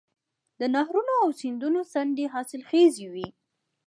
د 0.59 0.61
نهرونو 0.75 1.13
او 1.23 1.29
سیندونو 1.41 1.79
څنډې 1.91 2.25
حاصلخیزې 2.33 3.07
وي. 3.13 3.27